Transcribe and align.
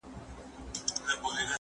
کار 1.03 1.15
وکړه؟ 1.23 1.43